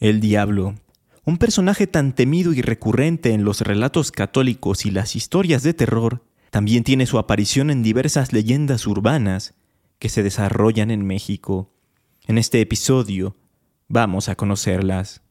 El 0.00 0.20
diablo, 0.20 0.74
un 1.24 1.38
personaje 1.38 1.86
tan 1.86 2.14
temido 2.14 2.52
y 2.52 2.62
recurrente 2.62 3.32
en 3.32 3.44
los 3.44 3.60
relatos 3.60 4.10
católicos 4.10 4.86
y 4.86 4.90
las 4.90 5.14
historias 5.14 5.62
de 5.62 5.72
terror, 5.72 6.24
también 6.50 6.82
tiene 6.82 7.06
su 7.06 7.16
aparición 7.16 7.70
en 7.70 7.84
diversas 7.84 8.32
leyendas 8.32 8.88
urbanas 8.88 9.54
que 10.00 10.08
se 10.08 10.24
desarrollan 10.24 10.90
en 10.90 11.06
México. 11.06 11.70
En 12.26 12.38
este 12.38 12.60
episodio 12.60 13.36
vamos 13.86 14.28
a 14.28 14.34
conocerlas. 14.34 15.22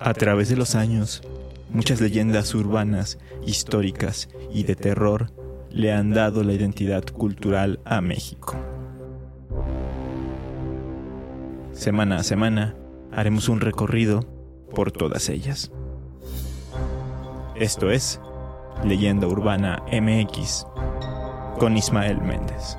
A 0.00 0.12
través 0.14 0.48
de 0.48 0.56
los 0.56 0.74
años, 0.74 1.22
muchas 1.70 2.00
leyendas 2.00 2.52
urbanas, 2.56 3.18
históricas 3.46 4.28
y 4.52 4.64
de 4.64 4.74
terror 4.74 5.30
le 5.70 5.92
han 5.92 6.10
dado 6.10 6.42
la 6.42 6.52
identidad 6.52 7.04
cultural 7.04 7.78
a 7.84 8.00
México. 8.00 8.56
Semana 11.72 12.18
a 12.18 12.22
semana 12.24 12.74
haremos 13.18 13.48
un 13.48 13.60
recorrido 13.60 14.22
por 14.74 14.92
todas 14.92 15.28
ellas. 15.28 15.72
Esto 17.56 17.90
es 17.90 18.20
Leyenda 18.84 19.26
Urbana 19.26 19.82
MX 19.90 20.66
con 21.58 21.76
Ismael 21.76 22.20
Méndez. 22.20 22.78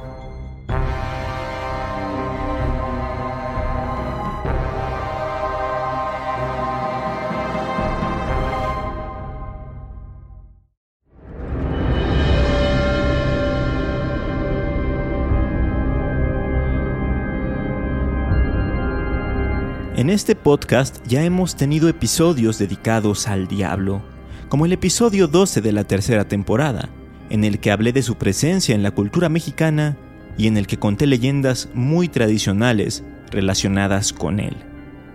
En 20.00 20.10
este 20.10 20.34
podcast 20.34 21.06
ya 21.06 21.26
hemos 21.26 21.58
tenido 21.58 21.90
episodios 21.90 22.58
dedicados 22.58 23.28
al 23.28 23.50
diablo, 23.50 24.02
como 24.48 24.66
el 24.66 24.72
episodio 24.72 25.28
12 25.28 25.60
de 25.60 25.74
la 25.74 25.84
tercera 25.84 26.26
temporada, 26.26 26.88
en 27.30 27.44
el 27.44 27.60
que 27.60 27.70
hablé 27.70 27.92
de 27.92 28.02
su 28.02 28.16
presencia 28.16 28.74
en 28.74 28.82
la 28.82 28.92
cultura 28.92 29.28
mexicana 29.28 29.98
y 30.38 30.48
en 30.48 30.56
el 30.56 30.68
que 30.68 30.80
conté 30.80 31.06
leyendas 31.06 31.68
muy 31.74 32.08
tradicionales 32.08 33.04
relacionadas 33.30 34.14
con 34.14 34.40
él. 34.40 34.56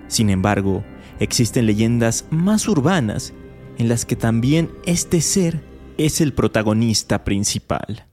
Sin 0.07 0.29
embargo, 0.29 0.85
existen 1.19 1.65
leyendas 1.65 2.27
más 2.29 2.69
urbanas 2.69 3.33
en 3.79 3.89
las 3.89 4.05
que 4.05 4.17
también 4.17 4.71
este 4.85 5.23
ser 5.23 5.63
es 5.97 6.21
el 6.21 6.35
protagonista 6.35 7.25
principal. 7.25 8.05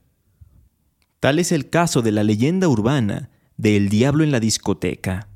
Tal 1.20 1.38
es 1.38 1.52
el 1.52 1.68
caso 1.68 2.00
de 2.00 2.12
la 2.12 2.24
leyenda 2.24 2.66
urbana 2.66 3.28
de 3.58 3.76
El 3.76 3.90
Diablo 3.90 4.24
en 4.24 4.32
la 4.32 4.40
discoteca. 4.40 5.28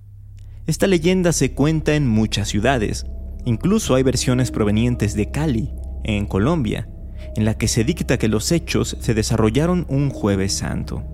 Esta 0.66 0.88
leyenda 0.88 1.32
se 1.32 1.52
cuenta 1.52 1.94
en 1.94 2.08
muchas 2.08 2.48
ciudades, 2.48 3.06
incluso 3.44 3.94
hay 3.94 4.02
versiones 4.02 4.50
provenientes 4.50 5.14
de 5.14 5.30
Cali, 5.30 5.70
en 6.02 6.26
Colombia, 6.26 6.88
en 7.36 7.44
la 7.44 7.54
que 7.54 7.68
se 7.68 7.84
dicta 7.84 8.18
que 8.18 8.26
los 8.26 8.50
hechos 8.50 8.96
se 8.98 9.14
desarrollaron 9.14 9.86
un 9.88 10.10
jueves 10.10 10.54
santo. 10.54 11.04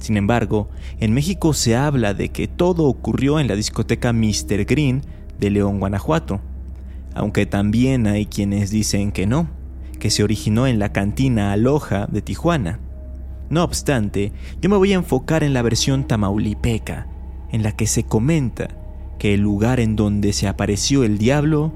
Sin 0.00 0.16
embargo, 0.16 0.68
en 0.98 1.14
México 1.14 1.54
se 1.54 1.76
habla 1.76 2.12
de 2.12 2.30
que 2.30 2.48
todo 2.48 2.86
ocurrió 2.86 3.38
en 3.38 3.46
la 3.46 3.54
discoteca 3.54 4.12
Mr. 4.12 4.64
Green 4.64 5.02
de 5.38 5.50
León, 5.50 5.78
Guanajuato, 5.78 6.40
aunque 7.14 7.46
también 7.46 8.08
hay 8.08 8.26
quienes 8.26 8.70
dicen 8.70 9.12
que 9.12 9.26
no, 9.26 9.48
que 10.00 10.10
se 10.10 10.24
originó 10.24 10.66
en 10.66 10.80
la 10.80 10.90
cantina 10.90 11.52
Aloha 11.52 12.08
de 12.10 12.20
Tijuana. 12.20 12.80
No 13.48 13.62
obstante, 13.62 14.32
yo 14.60 14.68
me 14.68 14.76
voy 14.76 14.92
a 14.92 14.96
enfocar 14.96 15.44
en 15.44 15.54
la 15.54 15.62
versión 15.62 16.02
tamaulipeca, 16.02 17.06
en 17.52 17.62
la 17.62 17.76
que 17.76 17.86
se 17.86 18.02
comenta 18.02 18.77
que 19.18 19.34
el 19.34 19.40
lugar 19.40 19.80
en 19.80 19.96
donde 19.96 20.32
se 20.32 20.48
apareció 20.48 21.04
el 21.04 21.18
diablo 21.18 21.72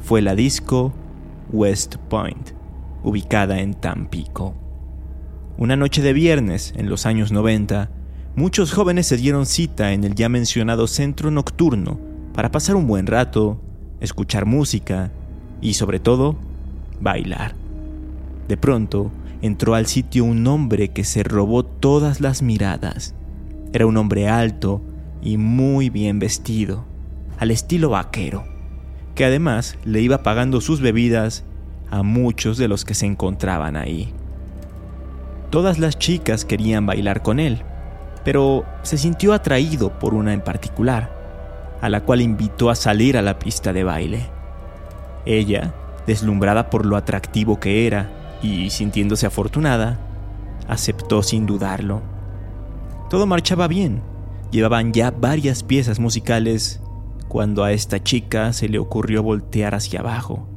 fue 0.00 0.22
la 0.22 0.34
disco 0.34 0.92
West 1.52 1.96
Point, 2.08 2.50
ubicada 3.02 3.60
en 3.60 3.74
Tampico. 3.74 4.54
Una 5.58 5.76
noche 5.76 6.02
de 6.02 6.12
viernes, 6.12 6.72
en 6.76 6.88
los 6.88 7.04
años 7.04 7.32
90, 7.32 7.90
muchos 8.36 8.72
jóvenes 8.72 9.06
se 9.06 9.16
dieron 9.16 9.44
cita 9.44 9.92
en 9.92 10.04
el 10.04 10.14
ya 10.14 10.28
mencionado 10.28 10.86
centro 10.86 11.30
nocturno 11.30 11.98
para 12.32 12.50
pasar 12.50 12.76
un 12.76 12.86
buen 12.86 13.06
rato, 13.06 13.60
escuchar 14.00 14.46
música 14.46 15.10
y 15.60 15.74
sobre 15.74 16.00
todo, 16.00 16.36
bailar. 17.00 17.54
De 18.46 18.56
pronto, 18.56 19.10
entró 19.42 19.74
al 19.74 19.86
sitio 19.86 20.24
un 20.24 20.46
hombre 20.46 20.88
que 20.88 21.04
se 21.04 21.22
robó 21.22 21.64
todas 21.64 22.20
las 22.20 22.42
miradas. 22.42 23.14
Era 23.72 23.86
un 23.86 23.96
hombre 23.96 24.28
alto, 24.28 24.80
y 25.22 25.36
muy 25.36 25.90
bien 25.90 26.18
vestido, 26.18 26.84
al 27.38 27.50
estilo 27.50 27.90
vaquero, 27.90 28.44
que 29.14 29.24
además 29.24 29.76
le 29.84 30.00
iba 30.00 30.22
pagando 30.22 30.60
sus 30.60 30.80
bebidas 30.80 31.44
a 31.90 32.02
muchos 32.02 32.58
de 32.58 32.68
los 32.68 32.84
que 32.84 32.94
se 32.94 33.06
encontraban 33.06 33.76
ahí. 33.76 34.12
Todas 35.50 35.78
las 35.78 35.98
chicas 35.98 36.44
querían 36.44 36.86
bailar 36.86 37.22
con 37.22 37.40
él, 37.40 37.62
pero 38.24 38.64
se 38.82 38.98
sintió 38.98 39.32
atraído 39.32 39.98
por 39.98 40.14
una 40.14 40.34
en 40.34 40.42
particular, 40.42 41.16
a 41.80 41.88
la 41.88 42.02
cual 42.02 42.20
invitó 42.20 42.70
a 42.70 42.74
salir 42.74 43.16
a 43.16 43.22
la 43.22 43.38
pista 43.38 43.72
de 43.72 43.84
baile. 43.84 44.26
Ella, 45.24 45.74
deslumbrada 46.06 46.70
por 46.70 46.84
lo 46.84 46.96
atractivo 46.96 47.58
que 47.60 47.86
era 47.86 48.10
y 48.42 48.70
sintiéndose 48.70 49.26
afortunada, 49.26 49.98
aceptó 50.68 51.22
sin 51.22 51.46
dudarlo. 51.46 52.02
Todo 53.08 53.26
marchaba 53.26 53.68
bien, 53.68 54.02
Llevaban 54.50 54.92
ya 54.92 55.10
varias 55.10 55.62
piezas 55.62 56.00
musicales 56.00 56.80
cuando 57.28 57.64
a 57.64 57.72
esta 57.72 58.02
chica 58.02 58.54
se 58.54 58.68
le 58.68 58.78
ocurrió 58.78 59.22
voltear 59.22 59.74
hacia 59.74 60.00
abajo, 60.00 60.48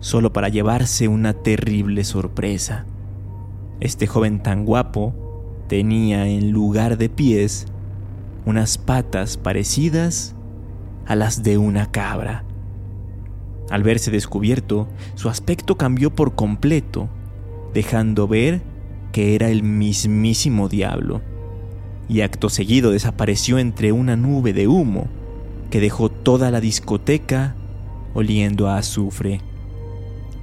solo 0.00 0.32
para 0.32 0.48
llevarse 0.48 1.06
una 1.06 1.34
terrible 1.34 2.04
sorpresa. 2.04 2.86
Este 3.80 4.06
joven 4.06 4.42
tan 4.42 4.64
guapo 4.64 5.14
tenía 5.68 6.26
en 6.28 6.50
lugar 6.50 6.96
de 6.96 7.10
pies 7.10 7.66
unas 8.46 8.78
patas 8.78 9.36
parecidas 9.36 10.34
a 11.04 11.14
las 11.14 11.42
de 11.42 11.58
una 11.58 11.90
cabra. 11.90 12.44
Al 13.68 13.82
verse 13.82 14.10
descubierto, 14.10 14.88
su 15.14 15.28
aspecto 15.28 15.76
cambió 15.76 16.14
por 16.14 16.34
completo, 16.34 17.10
dejando 17.74 18.26
ver 18.26 18.62
que 19.12 19.34
era 19.34 19.50
el 19.50 19.62
mismísimo 19.62 20.70
diablo 20.70 21.20
y 22.10 22.22
acto 22.22 22.48
seguido 22.48 22.90
desapareció 22.90 23.60
entre 23.60 23.92
una 23.92 24.16
nube 24.16 24.52
de 24.52 24.66
humo 24.66 25.06
que 25.70 25.80
dejó 25.80 26.10
toda 26.10 26.50
la 26.50 26.60
discoteca 26.60 27.54
oliendo 28.14 28.68
a 28.68 28.78
azufre. 28.78 29.40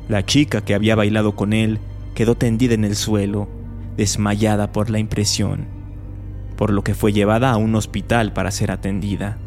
La 0.08 0.26
chica 0.26 0.64
que 0.64 0.74
había 0.74 0.96
bailado 0.96 1.36
con 1.36 1.52
él 1.52 1.80
quedó 2.16 2.36
tendida 2.36 2.74
en 2.74 2.86
el 2.86 2.96
suelo, 2.96 3.50
desmayada 3.98 4.72
por 4.72 4.90
la 4.90 5.00
impresión, 5.00 5.66
por 6.56 6.72
lo 6.72 6.86
que 6.86 6.94
fue 6.94 7.12
llevada 7.12 7.52
a 7.52 7.58
un 7.58 7.76
hospital 7.76 8.32
para 8.32 8.52
ser 8.52 8.72
atendida. 8.72 9.38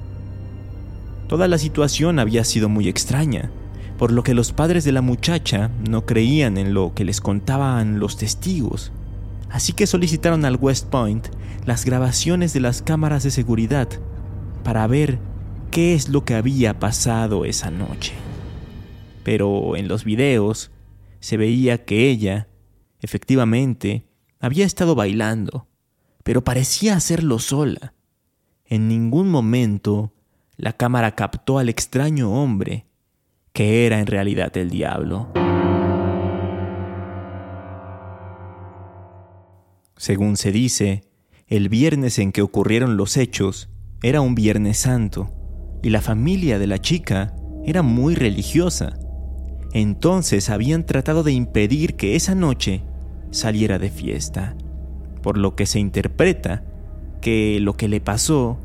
Toda 1.26 1.48
la 1.48 1.56
situación 1.56 2.19
había 2.19 2.44
sido 2.44 2.69
muy 2.69 2.86
extraña, 2.86 3.50
por 3.97 4.12
lo 4.12 4.22
que 4.25 4.34
los 4.34 4.53
padres 4.53 4.84
de 4.84 4.92
la 4.92 5.00
muchacha 5.00 5.70
no 5.88 6.04
creían 6.04 6.59
en 6.59 6.75
lo 6.75 6.92
que 6.92 7.06
les 7.06 7.22
contaban 7.22 7.98
los 7.98 8.19
testigos 8.19 8.92
así 9.50 9.72
que 9.72 9.86
solicitaron 9.86 10.44
al 10.44 10.56
West 10.56 10.88
Point 10.88 11.28
las 11.66 11.84
grabaciones 11.84 12.52
de 12.52 12.60
las 12.60 12.82
cámaras 12.82 13.22
de 13.22 13.30
seguridad 13.30 13.88
para 14.64 14.86
ver 14.86 15.18
qué 15.70 15.94
es 15.94 16.08
lo 16.08 16.24
que 16.24 16.34
había 16.34 16.78
pasado 16.78 17.44
esa 17.44 17.70
noche. 17.70 18.14
Pero 19.24 19.76
en 19.76 19.88
los 19.88 20.04
videos 20.04 20.70
se 21.20 21.36
veía 21.36 21.84
que 21.84 22.10
ella, 22.10 22.48
efectivamente, 23.00 24.06
había 24.40 24.64
estado 24.64 24.94
bailando, 24.94 25.68
pero 26.22 26.42
parecía 26.42 26.96
hacerlo 26.96 27.38
sola. 27.38 27.94
En 28.64 28.88
ningún 28.88 29.28
momento 29.28 30.12
la 30.56 30.72
cámara 30.72 31.14
captó 31.14 31.58
al 31.58 31.68
extraño 31.68 32.32
hombre, 32.32 32.86
que 33.53 33.86
era 33.86 34.00
en 34.00 34.06
realidad 34.06 34.56
el 34.56 34.70
diablo. 34.70 35.32
Según 40.00 40.38
se 40.38 40.50
dice, 40.50 41.02
el 41.47 41.68
viernes 41.68 42.18
en 42.18 42.32
que 42.32 42.41
ocurrieron 42.41 42.97
los 42.97 43.18
hechos 43.18 43.68
era 44.02 44.22
un 44.22 44.34
viernes 44.34 44.78
santo 44.78 45.30
y 45.82 45.91
la 45.91 46.00
familia 46.00 46.58
de 46.58 46.66
la 46.66 46.78
chica 46.78 47.36
era 47.66 47.82
muy 47.82 48.14
religiosa. 48.14 48.98
Entonces 49.74 50.48
habían 50.48 50.86
tratado 50.86 51.22
de 51.22 51.32
impedir 51.32 51.97
que 51.97 52.16
esa 52.16 52.34
noche 52.34 52.82
saliera 53.30 53.78
de 53.78 53.91
fiesta, 53.91 54.56
por 55.22 55.36
lo 55.36 55.54
que 55.54 55.66
se 55.66 55.80
interpreta 55.80 56.64
que 57.20 57.58
lo 57.60 57.76
que 57.76 57.86
le 57.86 58.00
pasó 58.00 58.58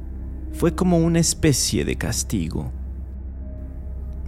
fue 0.53 0.73
como 0.73 0.99
una 0.99 1.19
especie 1.19 1.83
de 1.83 1.97
castigo. 1.97 2.71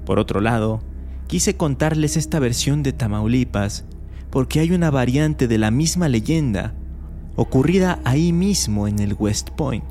Por 0.05 0.19
otro 0.19 0.41
lado, 0.41 0.81
quise 1.27 1.55
contarles 1.55 2.17
esta 2.17 2.39
versión 2.39 2.83
de 2.83 2.91
Tamaulipas 2.91 3.85
porque 4.29 4.59
hay 4.59 4.71
una 4.71 4.91
variante 4.91 5.47
de 5.47 5.57
la 5.57 5.71
misma 5.71 6.09
leyenda 6.09 6.73
ocurrida 7.37 8.01
ahí 8.03 8.33
mismo 8.33 8.89
en 8.89 8.99
el 8.99 9.15
West 9.17 9.51
Point. 9.51 9.85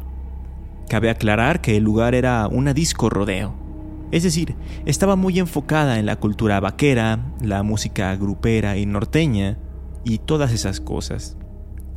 Cabe 0.89 1.09
aclarar 1.09 1.63
que 1.63 1.79
el 1.79 1.85
lugar 1.85 2.15
era 2.15 2.47
una 2.49 2.75
disco 2.75 3.09
rodeo, 3.09 3.55
es 4.13 4.23
decir, 4.23 4.55
estaba 4.85 5.17
muy 5.17 5.39
enfocada 5.39 5.99
en 5.99 6.07
la 6.07 6.17
cultura 6.17 6.61
vaquera, 6.61 7.35
la 7.41 7.63
música 7.63 8.15
grupera 8.17 8.77
y 8.77 8.87
norteña 8.87 9.59
y 10.05 10.19
todas 10.19 10.53
esas 10.53 10.81
cosas. 10.81 11.37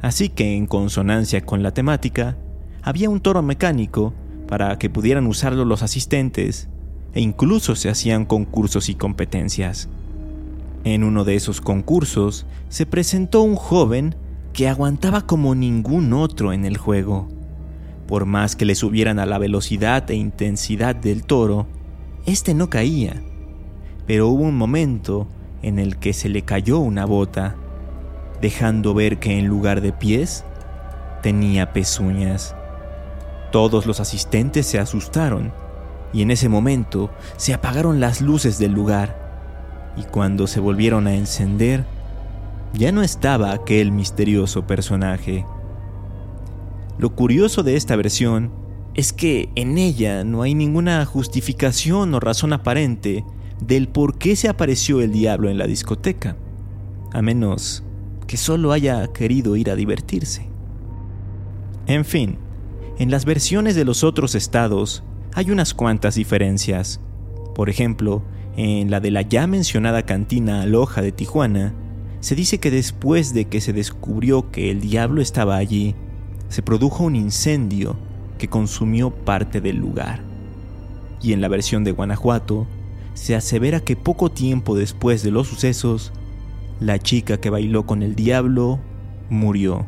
Así 0.01 0.29
que 0.29 0.55
en 0.55 0.65
consonancia 0.65 1.45
con 1.45 1.61
la 1.61 1.71
temática, 1.71 2.37
había 2.81 3.09
un 3.09 3.19
toro 3.19 3.43
mecánico 3.43 4.13
para 4.47 4.79
que 4.79 4.89
pudieran 4.89 5.27
usarlo 5.27 5.65
los 5.65 5.83
asistentes 5.83 6.69
e 7.13 7.21
incluso 7.21 7.75
se 7.75 7.89
hacían 7.89 8.25
concursos 8.25 8.89
y 8.89 8.95
competencias. 8.95 9.89
En 10.83 11.03
uno 11.03 11.25
de 11.25 11.35
esos 11.35 11.61
concursos 11.61 12.47
se 12.69 12.85
presentó 12.85 13.41
un 13.41 13.55
joven 13.55 14.15
que 14.59 14.67
aguantaba 14.67 15.21
como 15.21 15.55
ningún 15.55 16.11
otro 16.11 16.51
en 16.51 16.65
el 16.65 16.75
juego. 16.75 17.29
Por 18.09 18.25
más 18.25 18.57
que 18.57 18.65
le 18.65 18.75
subieran 18.75 19.17
a 19.17 19.25
la 19.25 19.37
velocidad 19.37 20.11
e 20.11 20.15
intensidad 20.15 20.97
del 20.97 21.23
toro, 21.23 21.65
este 22.25 22.53
no 22.53 22.69
caía. 22.69 23.23
Pero 24.05 24.27
hubo 24.27 24.43
un 24.43 24.57
momento 24.57 25.29
en 25.61 25.79
el 25.79 25.95
que 25.95 26.11
se 26.11 26.27
le 26.27 26.41
cayó 26.41 26.79
una 26.79 27.05
bota, 27.05 27.55
dejando 28.41 28.93
ver 28.93 29.17
que 29.17 29.39
en 29.39 29.47
lugar 29.47 29.79
de 29.79 29.93
pies 29.93 30.43
tenía 31.23 31.71
pezuñas. 31.71 32.53
Todos 33.53 33.85
los 33.85 34.01
asistentes 34.01 34.65
se 34.65 34.77
asustaron 34.77 35.53
y 36.11 36.21
en 36.21 36.31
ese 36.31 36.49
momento 36.49 37.11
se 37.37 37.53
apagaron 37.53 38.01
las 38.01 38.19
luces 38.19 38.59
del 38.59 38.73
lugar 38.73 39.93
y 39.95 40.03
cuando 40.03 40.47
se 40.47 40.59
volvieron 40.59 41.07
a 41.07 41.15
encender 41.15 41.85
ya 42.73 42.91
no 42.91 43.01
estaba 43.01 43.51
aquel 43.51 43.91
misterioso 43.91 44.67
personaje. 44.67 45.45
Lo 46.97 47.15
curioso 47.15 47.63
de 47.63 47.75
esta 47.75 47.95
versión 47.95 48.51
es 48.93 49.13
que 49.13 49.49
en 49.55 49.77
ella 49.77 50.23
no 50.23 50.41
hay 50.41 50.53
ninguna 50.53 51.05
justificación 51.05 52.13
o 52.13 52.19
razón 52.19 52.53
aparente 52.53 53.23
del 53.61 53.87
por 53.87 54.17
qué 54.17 54.35
se 54.35 54.49
apareció 54.49 55.01
el 55.01 55.11
diablo 55.11 55.49
en 55.49 55.57
la 55.57 55.67
discoteca, 55.67 56.35
a 57.11 57.21
menos 57.21 57.83
que 58.27 58.37
solo 58.37 58.71
haya 58.71 59.07
querido 59.07 59.55
ir 59.55 59.71
a 59.71 59.75
divertirse. 59.75 60.47
En 61.87 62.05
fin, 62.05 62.37
en 62.99 63.09
las 63.09 63.25
versiones 63.25 63.75
de 63.75 63.85
los 63.85 64.03
otros 64.03 64.35
estados 64.35 65.03
hay 65.33 65.51
unas 65.51 65.73
cuantas 65.73 66.15
diferencias. 66.15 66.99
Por 67.55 67.69
ejemplo, 67.69 68.21
en 68.57 68.91
la 68.91 68.99
de 68.99 69.11
la 69.11 69.21
ya 69.21 69.47
mencionada 69.47 70.03
cantina 70.03 70.61
Aloja 70.61 71.01
de 71.01 71.11
Tijuana, 71.11 71.73
se 72.19 72.35
dice 72.35 72.59
que 72.59 72.71
después 72.71 73.33
de 73.33 73.45
que 73.45 73.61
se 73.61 73.73
descubrió 73.73 74.51
que 74.51 74.71
el 74.71 74.81
diablo 74.81 75.21
estaba 75.21 75.55
allí, 75.57 75.95
se 76.49 76.61
produjo 76.61 77.03
un 77.03 77.15
incendio 77.15 77.97
que 78.37 78.47
consumió 78.47 79.11
parte 79.11 79.61
del 79.61 79.77
lugar. 79.77 80.21
Y 81.21 81.33
en 81.33 81.41
la 81.41 81.47
versión 81.47 81.83
de 81.83 81.91
Guanajuato, 81.91 82.67
se 83.13 83.35
asevera 83.35 83.81
que 83.81 83.95
poco 83.95 84.31
tiempo 84.31 84.75
después 84.75 85.23
de 85.23 85.31
los 85.31 85.47
sucesos, 85.47 86.13
la 86.79 86.99
chica 86.99 87.39
que 87.39 87.49
bailó 87.49 87.85
con 87.85 88.03
el 88.03 88.15
diablo 88.15 88.79
murió 89.29 89.85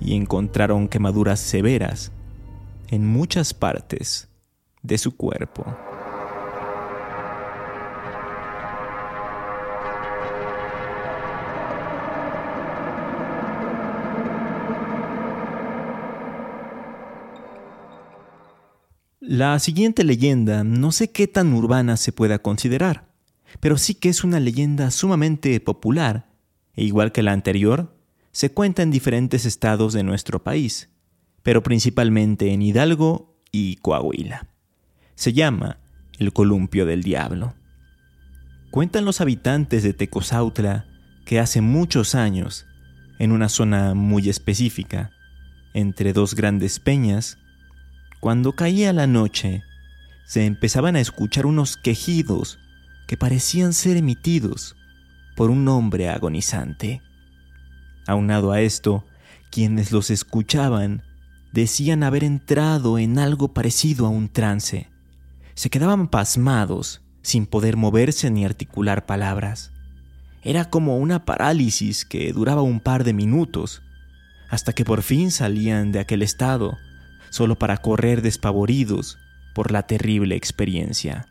y 0.00 0.14
encontraron 0.14 0.88
quemaduras 0.88 1.40
severas 1.40 2.12
en 2.88 3.06
muchas 3.06 3.54
partes 3.54 4.28
de 4.82 4.98
su 4.98 5.16
cuerpo. 5.16 5.64
La 19.34 19.58
siguiente 19.58 20.04
leyenda 20.04 20.62
no 20.62 20.92
sé 20.92 21.10
qué 21.10 21.26
tan 21.26 21.54
urbana 21.54 21.96
se 21.96 22.12
pueda 22.12 22.38
considerar, 22.38 23.08
pero 23.58 23.78
sí 23.78 23.96
que 23.96 24.08
es 24.08 24.22
una 24.22 24.38
leyenda 24.38 24.92
sumamente 24.92 25.58
popular, 25.58 26.30
e 26.76 26.84
igual 26.84 27.10
que 27.10 27.24
la 27.24 27.32
anterior, 27.32 27.98
se 28.30 28.52
cuenta 28.52 28.84
en 28.84 28.92
diferentes 28.92 29.44
estados 29.44 29.92
de 29.92 30.04
nuestro 30.04 30.44
país, 30.44 30.88
pero 31.42 31.64
principalmente 31.64 32.52
en 32.52 32.62
Hidalgo 32.62 33.36
y 33.50 33.74
Coahuila. 33.78 34.46
Se 35.16 35.32
llama 35.32 35.80
el 36.20 36.32
columpio 36.32 36.86
del 36.86 37.02
diablo. 37.02 37.54
Cuentan 38.70 39.04
los 39.04 39.20
habitantes 39.20 39.82
de 39.82 39.94
Tecozautla 39.94 40.86
que 41.26 41.40
hace 41.40 41.60
muchos 41.60 42.14
años, 42.14 42.66
en 43.18 43.32
una 43.32 43.48
zona 43.48 43.94
muy 43.94 44.28
específica, 44.28 45.10
entre 45.72 46.12
dos 46.12 46.36
grandes 46.36 46.78
peñas, 46.78 47.38
cuando 48.24 48.52
caía 48.52 48.94
la 48.94 49.06
noche, 49.06 49.64
se 50.24 50.46
empezaban 50.46 50.96
a 50.96 51.00
escuchar 51.00 51.44
unos 51.44 51.76
quejidos 51.76 52.58
que 53.06 53.18
parecían 53.18 53.74
ser 53.74 53.98
emitidos 53.98 54.76
por 55.36 55.50
un 55.50 55.68
hombre 55.68 56.08
agonizante. 56.08 57.02
Aunado 58.06 58.52
a 58.52 58.62
esto, 58.62 59.04
quienes 59.50 59.92
los 59.92 60.08
escuchaban 60.10 61.02
decían 61.52 62.02
haber 62.02 62.24
entrado 62.24 62.98
en 62.98 63.18
algo 63.18 63.52
parecido 63.52 64.06
a 64.06 64.08
un 64.08 64.30
trance. 64.30 64.88
Se 65.52 65.68
quedaban 65.68 66.08
pasmados, 66.08 67.02
sin 67.20 67.44
poder 67.44 67.76
moverse 67.76 68.30
ni 68.30 68.46
articular 68.46 69.04
palabras. 69.04 69.70
Era 70.42 70.70
como 70.70 70.96
una 70.96 71.26
parálisis 71.26 72.06
que 72.06 72.32
duraba 72.32 72.62
un 72.62 72.80
par 72.80 73.04
de 73.04 73.12
minutos, 73.12 73.82
hasta 74.48 74.72
que 74.72 74.86
por 74.86 75.02
fin 75.02 75.30
salían 75.30 75.92
de 75.92 75.98
aquel 75.98 76.22
estado 76.22 76.78
solo 77.34 77.58
para 77.58 77.78
correr 77.78 78.22
despavoridos 78.22 79.18
por 79.56 79.72
la 79.72 79.88
terrible 79.88 80.36
experiencia. 80.36 81.26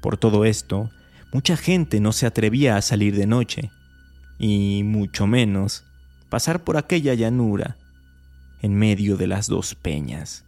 Por 0.00 0.16
todo 0.16 0.46
esto, 0.46 0.88
mucha 1.30 1.58
gente 1.58 2.00
no 2.00 2.10
se 2.12 2.24
atrevía 2.24 2.78
a 2.78 2.80
salir 2.80 3.14
de 3.14 3.26
noche, 3.26 3.70
y 4.38 4.80
mucho 4.82 5.26
menos 5.26 5.84
pasar 6.30 6.64
por 6.64 6.78
aquella 6.78 7.12
llanura 7.12 7.76
en 8.62 8.76
medio 8.76 9.18
de 9.18 9.26
las 9.26 9.46
dos 9.46 9.74
peñas. 9.74 10.46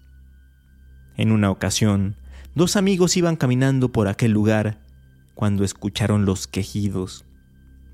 En 1.19 1.33
una 1.33 1.51
ocasión, 1.51 2.17
dos 2.55 2.77
amigos 2.77 3.19
iban 3.19 3.37
caminando 3.37 3.93
por 3.93 4.09
aquel 4.09 4.33
lugar 4.33 4.79
cuando 5.35 5.65
escucharon 5.65 6.25
los 6.25 6.47
quejidos, 6.47 7.27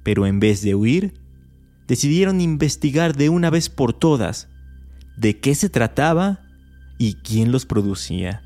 pero 0.04 0.28
en 0.28 0.38
vez 0.38 0.62
de 0.62 0.76
huir, 0.76 1.14
decidieron 1.88 2.40
investigar 2.40 3.16
de 3.16 3.30
una 3.30 3.50
vez 3.50 3.68
por 3.68 3.92
todas 3.92 4.48
de 5.16 5.40
qué 5.40 5.56
se 5.56 5.68
trataba 5.68 6.41
y 7.02 7.14
quién 7.14 7.50
los 7.50 7.66
producía. 7.66 8.42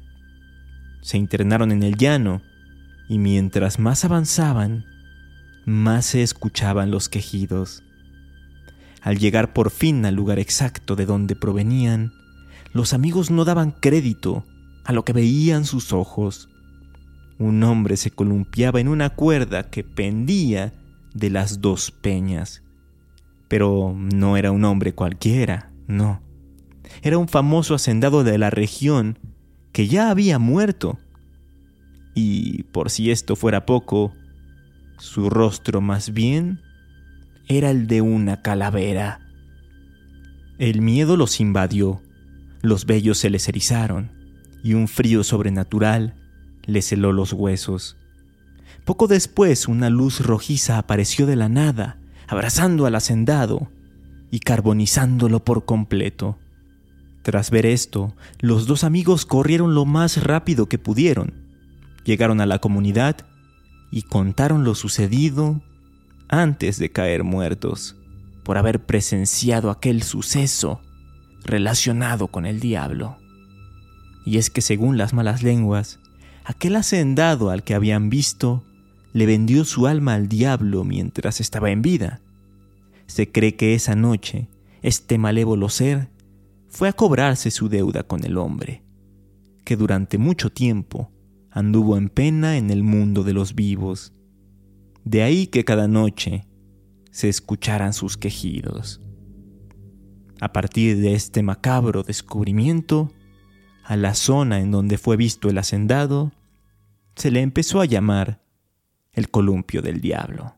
Se 1.02 1.18
internaron 1.18 1.72
en 1.72 1.82
el 1.82 1.96
llano 1.96 2.40
y 3.06 3.18
mientras 3.18 3.78
más 3.78 4.06
avanzaban, 4.06 4.86
más 5.66 6.06
se 6.06 6.22
escuchaban 6.22 6.90
los 6.90 7.10
quejidos. 7.10 7.82
Al 9.02 9.18
llegar 9.18 9.52
por 9.52 9.70
fin 9.70 10.06
al 10.06 10.14
lugar 10.14 10.38
exacto 10.38 10.96
de 10.96 11.04
donde 11.04 11.36
provenían, 11.36 12.14
los 12.72 12.94
amigos 12.94 13.30
no 13.30 13.44
daban 13.44 13.72
crédito 13.72 14.46
a 14.86 14.94
lo 14.94 15.04
que 15.04 15.12
veían 15.12 15.66
sus 15.66 15.92
ojos. 15.92 16.48
Un 17.38 17.62
hombre 17.62 17.98
se 17.98 18.10
columpiaba 18.10 18.80
en 18.80 18.88
una 18.88 19.10
cuerda 19.10 19.68
que 19.68 19.84
pendía 19.84 20.72
de 21.12 21.28
las 21.28 21.60
dos 21.60 21.90
peñas. 21.90 22.62
Pero 23.48 23.94
no 23.94 24.38
era 24.38 24.50
un 24.50 24.64
hombre 24.64 24.94
cualquiera, 24.94 25.70
no 25.86 26.25
era 27.02 27.18
un 27.18 27.28
famoso 27.28 27.74
hacendado 27.74 28.24
de 28.24 28.38
la 28.38 28.50
región 28.50 29.18
que 29.72 29.88
ya 29.88 30.10
había 30.10 30.38
muerto. 30.38 30.98
Y 32.14 32.64
por 32.64 32.90
si 32.90 33.10
esto 33.10 33.36
fuera 33.36 33.66
poco, 33.66 34.12
su 34.98 35.28
rostro 35.28 35.80
más 35.80 36.12
bien 36.12 36.60
era 37.48 37.70
el 37.70 37.86
de 37.86 38.00
una 38.00 38.42
calavera. 38.42 39.20
El 40.58 40.80
miedo 40.80 41.16
los 41.16 41.40
invadió, 41.40 42.00
los 42.62 42.86
vellos 42.86 43.18
se 43.18 43.30
les 43.30 43.48
erizaron 43.48 44.10
y 44.64 44.74
un 44.74 44.88
frío 44.88 45.22
sobrenatural 45.22 46.14
les 46.64 46.90
heló 46.92 47.12
los 47.12 47.32
huesos. 47.32 47.96
Poco 48.84 49.06
después 49.06 49.68
una 49.68 49.90
luz 49.90 50.20
rojiza 50.20 50.78
apareció 50.78 51.26
de 51.26 51.36
la 51.36 51.48
nada, 51.48 51.98
abrazando 52.26 52.86
al 52.86 52.94
hacendado 52.94 53.68
y 54.30 54.40
carbonizándolo 54.40 55.44
por 55.44 55.64
completo. 55.64 56.38
Tras 57.26 57.50
ver 57.50 57.66
esto, 57.66 58.14
los 58.38 58.68
dos 58.68 58.84
amigos 58.84 59.26
corrieron 59.26 59.74
lo 59.74 59.84
más 59.84 60.22
rápido 60.22 60.68
que 60.68 60.78
pudieron. 60.78 61.34
Llegaron 62.04 62.40
a 62.40 62.46
la 62.46 62.60
comunidad 62.60 63.16
y 63.90 64.02
contaron 64.02 64.62
lo 64.62 64.76
sucedido 64.76 65.60
antes 66.28 66.78
de 66.78 66.92
caer 66.92 67.24
muertos 67.24 67.96
por 68.44 68.58
haber 68.58 68.86
presenciado 68.86 69.72
aquel 69.72 70.04
suceso 70.04 70.80
relacionado 71.42 72.28
con 72.28 72.46
el 72.46 72.60
diablo. 72.60 73.16
Y 74.24 74.38
es 74.38 74.48
que 74.48 74.60
según 74.60 74.96
las 74.96 75.12
malas 75.12 75.42
lenguas, 75.42 75.98
aquel 76.44 76.76
hacendado 76.76 77.50
al 77.50 77.64
que 77.64 77.74
habían 77.74 78.08
visto 78.08 78.62
le 79.12 79.26
vendió 79.26 79.64
su 79.64 79.88
alma 79.88 80.14
al 80.14 80.28
diablo 80.28 80.84
mientras 80.84 81.40
estaba 81.40 81.72
en 81.72 81.82
vida. 81.82 82.20
Se 83.08 83.32
cree 83.32 83.56
que 83.56 83.74
esa 83.74 83.96
noche 83.96 84.46
este 84.80 85.18
malévolo 85.18 85.68
ser 85.70 86.14
fue 86.68 86.88
a 86.88 86.92
cobrarse 86.92 87.50
su 87.50 87.68
deuda 87.68 88.02
con 88.02 88.24
el 88.24 88.36
hombre, 88.38 88.84
que 89.64 89.76
durante 89.76 90.18
mucho 90.18 90.50
tiempo 90.50 91.10
anduvo 91.50 91.96
en 91.96 92.08
pena 92.08 92.56
en 92.58 92.70
el 92.70 92.82
mundo 92.82 93.22
de 93.22 93.32
los 93.32 93.54
vivos. 93.54 94.12
De 95.04 95.22
ahí 95.22 95.46
que 95.46 95.64
cada 95.64 95.88
noche 95.88 96.46
se 97.10 97.28
escucharan 97.28 97.92
sus 97.92 98.16
quejidos. 98.16 99.00
A 100.40 100.52
partir 100.52 100.98
de 101.00 101.14
este 101.14 101.42
macabro 101.42 102.02
descubrimiento, 102.02 103.10
a 103.84 103.96
la 103.96 104.14
zona 104.14 104.60
en 104.60 104.70
donde 104.70 104.98
fue 104.98 105.16
visto 105.16 105.48
el 105.48 105.58
hacendado 105.58 106.32
se 107.14 107.30
le 107.30 107.40
empezó 107.40 107.80
a 107.80 107.86
llamar 107.86 108.42
el 109.12 109.30
columpio 109.30 109.80
del 109.80 110.00
diablo. 110.00 110.55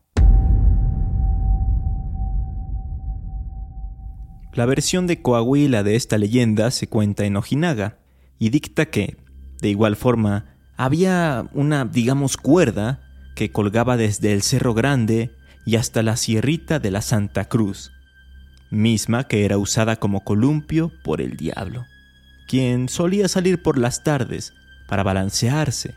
La 4.53 4.65
versión 4.65 5.05
de 5.05 5.21
Coahuila 5.21 5.83
de 5.83 5.95
esta 5.95 6.17
leyenda 6.17 6.71
se 6.71 6.87
cuenta 6.87 7.25
en 7.25 7.37
Ojinaga 7.37 7.99
y 8.39 8.49
dicta 8.49 8.87
que, 8.87 9.17
de 9.61 9.69
igual 9.69 9.95
forma, 9.95 10.55
había 10.75 11.47
una, 11.53 11.85
digamos, 11.85 12.35
cuerda 12.35 13.01
que 13.35 13.51
colgaba 13.51 13.95
desde 13.95 14.33
el 14.33 14.41
Cerro 14.41 14.73
Grande 14.73 15.31
y 15.65 15.75
hasta 15.75 16.01
la 16.01 16.15
Sierrita 16.15 16.79
de 16.79 16.89
la 16.89 17.01
Santa 17.01 17.45
Cruz, 17.45 17.91
misma 18.71 19.25
que 19.25 19.45
era 19.45 19.57
usada 19.57 19.97
como 19.97 20.23
columpio 20.23 20.91
por 21.03 21.21
el 21.21 21.37
diablo, 21.37 21.85
quien 22.47 22.89
solía 22.89 23.27
salir 23.27 23.61
por 23.61 23.77
las 23.77 24.03
tardes 24.03 24.53
para 24.87 25.03
balancearse, 25.03 25.93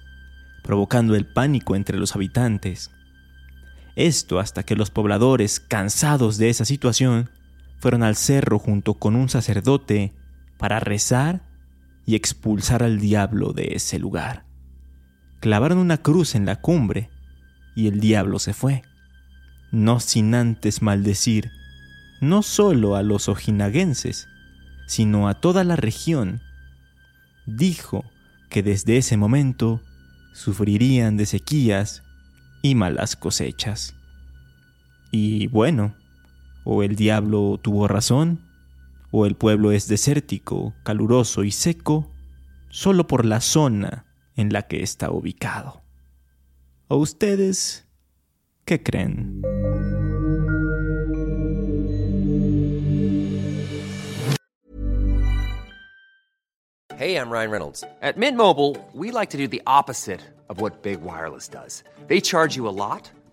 provocando 0.62 1.14
el 1.14 1.26
pánico 1.26 1.74
entre 1.74 1.96
los 1.96 2.14
habitantes. 2.14 2.90
Esto 3.96 4.38
hasta 4.38 4.62
que 4.62 4.76
los 4.76 4.90
pobladores, 4.90 5.58
cansados 5.58 6.36
de 6.36 6.50
esa 6.50 6.64
situación, 6.64 7.30
fueron 7.82 8.04
al 8.04 8.14
cerro 8.14 8.60
junto 8.60 8.94
con 8.94 9.16
un 9.16 9.28
sacerdote 9.28 10.12
para 10.56 10.78
rezar 10.78 11.42
y 12.06 12.14
expulsar 12.14 12.84
al 12.84 13.00
diablo 13.00 13.52
de 13.52 13.72
ese 13.74 13.98
lugar. 13.98 14.46
Clavaron 15.40 15.78
una 15.78 15.98
cruz 15.98 16.36
en 16.36 16.46
la 16.46 16.60
cumbre 16.60 17.10
y 17.74 17.88
el 17.88 17.98
diablo 17.98 18.38
se 18.38 18.54
fue, 18.54 18.82
no 19.72 19.98
sin 19.98 20.32
antes 20.36 20.80
maldecir 20.80 21.50
no 22.20 22.44
solo 22.44 22.94
a 22.94 23.02
los 23.02 23.28
ojinaguenses, 23.28 24.28
sino 24.86 25.28
a 25.28 25.40
toda 25.40 25.64
la 25.64 25.74
región. 25.74 26.40
Dijo 27.46 28.04
que 28.48 28.62
desde 28.62 28.96
ese 28.96 29.16
momento 29.16 29.80
sufrirían 30.32 31.16
de 31.16 31.26
sequías 31.26 32.04
y 32.62 32.76
malas 32.76 33.16
cosechas. 33.16 33.96
Y 35.10 35.48
bueno, 35.48 35.96
o 36.64 36.82
el 36.82 36.96
diablo 36.96 37.58
tuvo 37.60 37.88
razón, 37.88 38.40
o 39.10 39.26
el 39.26 39.34
pueblo 39.34 39.72
es 39.72 39.88
desértico, 39.88 40.74
caluroso 40.84 41.44
y 41.44 41.50
seco, 41.50 42.08
solo 42.70 43.06
por 43.06 43.24
la 43.24 43.40
zona 43.40 44.06
en 44.36 44.52
la 44.52 44.62
que 44.62 44.82
está 44.82 45.10
ubicado. 45.10 45.82
¿O 46.88 46.96
ustedes 46.96 47.86
qué 48.64 48.82
creen? 48.82 49.42
Hey, 57.02 57.16
I'm 57.16 57.30
Ryan 57.30 57.50
Reynolds. 57.50 57.84
At 58.00 58.16
Mint 58.16 58.36
Mobile, 58.36 58.76
we 58.92 59.10
like 59.10 59.30
to 59.30 59.36
do 59.36 59.48
the 59.48 59.62
opposite 59.66 60.20
of 60.48 60.60
what 60.60 60.82
Big 60.82 61.00
Wireless 61.02 61.48
does. 61.48 61.82
They 62.06 62.20
charge 62.20 62.54
you 62.54 62.68
a 62.68 62.70
lot 62.70 63.10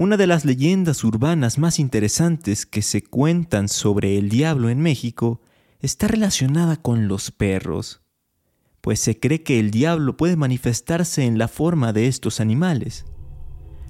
Una 0.00 0.16
de 0.16 0.26
las 0.26 0.46
leyendas 0.46 1.04
urbanas 1.04 1.58
más 1.58 1.78
interesantes 1.78 2.64
que 2.64 2.80
se 2.80 3.02
cuentan 3.02 3.68
sobre 3.68 4.16
el 4.16 4.30
diablo 4.30 4.70
en 4.70 4.80
México 4.80 5.42
está 5.78 6.08
relacionada 6.08 6.78
con 6.78 7.06
los 7.06 7.30
perros, 7.30 8.00
pues 8.80 8.98
se 8.98 9.20
cree 9.20 9.42
que 9.42 9.60
el 9.60 9.70
diablo 9.70 10.16
puede 10.16 10.36
manifestarse 10.36 11.26
en 11.26 11.36
la 11.36 11.48
forma 11.48 11.92
de 11.92 12.06
estos 12.06 12.40
animales. 12.40 13.04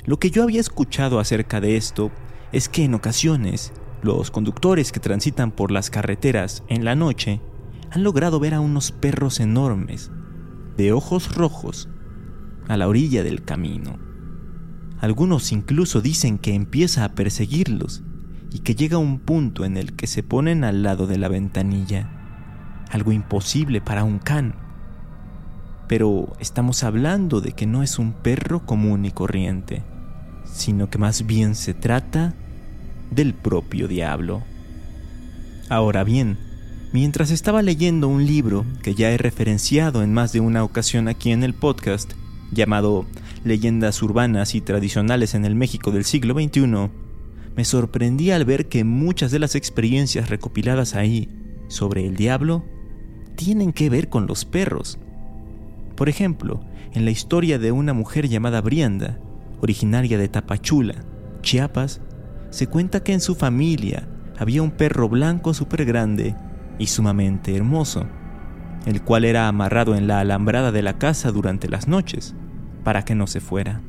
Lo 0.04 0.18
que 0.18 0.32
yo 0.32 0.42
había 0.42 0.60
escuchado 0.60 1.20
acerca 1.20 1.60
de 1.60 1.76
esto 1.76 2.10
es 2.50 2.68
que 2.68 2.82
en 2.82 2.94
ocasiones 2.94 3.72
los 4.02 4.32
conductores 4.32 4.90
que 4.90 4.98
transitan 4.98 5.52
por 5.52 5.70
las 5.70 5.90
carreteras 5.90 6.64
en 6.66 6.84
la 6.84 6.96
noche 6.96 7.40
han 7.92 8.02
logrado 8.02 8.40
ver 8.40 8.54
a 8.54 8.60
unos 8.60 8.90
perros 8.90 9.38
enormes, 9.38 10.10
de 10.76 10.92
ojos 10.92 11.36
rojos, 11.36 11.88
a 12.66 12.76
la 12.76 12.88
orilla 12.88 13.22
del 13.22 13.44
camino. 13.44 14.09
Algunos 15.00 15.50
incluso 15.52 16.02
dicen 16.02 16.38
que 16.38 16.54
empieza 16.54 17.04
a 17.04 17.12
perseguirlos 17.14 18.02
y 18.52 18.58
que 18.60 18.74
llega 18.74 18.98
un 18.98 19.18
punto 19.18 19.64
en 19.64 19.76
el 19.76 19.94
que 19.94 20.06
se 20.06 20.22
ponen 20.22 20.62
al 20.62 20.82
lado 20.82 21.06
de 21.06 21.16
la 21.16 21.28
ventanilla. 21.28 22.10
Algo 22.90 23.12
imposible 23.12 23.80
para 23.80 24.04
un 24.04 24.18
can. 24.18 24.54
Pero 25.88 26.34
estamos 26.38 26.84
hablando 26.84 27.40
de 27.40 27.52
que 27.52 27.66
no 27.66 27.82
es 27.82 27.98
un 27.98 28.12
perro 28.12 28.66
común 28.66 29.04
y 29.06 29.10
corriente, 29.10 29.82
sino 30.44 30.90
que 30.90 30.98
más 30.98 31.26
bien 31.26 31.54
se 31.54 31.72
trata 31.72 32.34
del 33.10 33.34
propio 33.34 33.88
diablo. 33.88 34.42
Ahora 35.70 36.04
bien, 36.04 36.38
mientras 36.92 37.30
estaba 37.30 37.62
leyendo 37.62 38.08
un 38.08 38.26
libro 38.26 38.66
que 38.82 38.94
ya 38.94 39.10
he 39.10 39.16
referenciado 39.16 40.02
en 40.02 40.12
más 40.12 40.32
de 40.32 40.40
una 40.40 40.62
ocasión 40.62 41.08
aquí 41.08 41.30
en 41.30 41.42
el 41.42 41.54
podcast, 41.54 42.12
llamado 42.52 43.06
Leyendas 43.44 44.02
urbanas 44.02 44.54
y 44.54 44.60
tradicionales 44.60 45.34
en 45.34 45.44
el 45.44 45.54
México 45.54 45.90
del 45.92 46.04
siglo 46.04 46.34
XXI, 46.34 46.90
me 47.56 47.64
sorprendí 47.64 48.30
al 48.30 48.44
ver 48.44 48.68
que 48.68 48.84
muchas 48.84 49.30
de 49.30 49.38
las 49.38 49.54
experiencias 49.54 50.28
recopiladas 50.28 50.94
ahí 50.94 51.28
sobre 51.68 52.06
el 52.06 52.16
diablo 52.16 52.64
tienen 53.36 53.72
que 53.72 53.90
ver 53.90 54.08
con 54.08 54.26
los 54.26 54.44
perros. 54.44 54.98
Por 55.96 56.08
ejemplo, 56.08 56.62
en 56.92 57.04
la 57.04 57.10
historia 57.10 57.58
de 57.58 57.72
una 57.72 57.92
mujer 57.92 58.28
llamada 58.28 58.60
Brianda, 58.60 59.18
originaria 59.60 60.18
de 60.18 60.28
Tapachula, 60.28 61.04
Chiapas, 61.42 62.00
se 62.50 62.66
cuenta 62.66 63.02
que 63.02 63.12
en 63.12 63.20
su 63.20 63.34
familia 63.34 64.08
había 64.38 64.62
un 64.62 64.70
perro 64.70 65.08
blanco 65.08 65.54
súper 65.54 65.84
grande 65.84 66.34
y 66.78 66.86
sumamente 66.86 67.54
hermoso, 67.54 68.06
el 68.86 69.02
cual 69.02 69.24
era 69.24 69.48
amarrado 69.48 69.94
en 69.94 70.06
la 70.06 70.20
alambrada 70.20 70.72
de 70.72 70.82
la 70.82 70.98
casa 70.98 71.32
durante 71.32 71.68
las 71.68 71.88
noches 71.88 72.34
para 72.84 73.04
que 73.04 73.14
no 73.14 73.26
se 73.26 73.40
fuera. 73.40 73.80